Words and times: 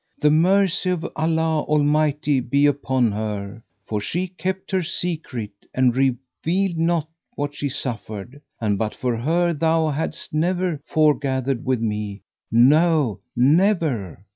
The 0.19 0.31
mercy 0.31 0.89
of 0.89 1.05
Allah 1.15 1.61
Almighty 1.65 2.39
be 2.39 2.65
upon 2.65 3.11
her, 3.11 3.61
for 3.85 4.01
she 4.01 4.29
kept 4.29 4.71
her 4.71 4.81
secret 4.81 5.51
and 5.75 5.95
revealed 5.95 6.75
not 6.79 7.07
what 7.35 7.53
she 7.53 7.69
suffered, 7.69 8.41
and 8.59 8.79
but 8.79 8.95
for 8.95 9.15
her 9.15 9.53
thou 9.53 9.89
hadst 9.89 10.33
never 10.33 10.81
foregathered 10.87 11.63
with 11.65 11.81
me; 11.81 12.23
no, 12.51 13.19
never! 13.35 14.25